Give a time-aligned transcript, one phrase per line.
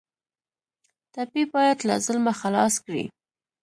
[1.13, 3.05] ټپي باید له ظلمه خلاص کړئ.